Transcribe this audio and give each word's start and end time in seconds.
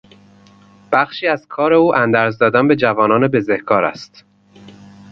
بخشی 0.91 1.27
از 1.27 1.47
کار 1.47 1.73
او 1.73 1.95
اندرز 1.95 2.37
دادن 2.37 2.67
به 2.67 2.75
جوانان 2.75 3.27
بزهکار 3.27 3.85
است. 3.85 4.25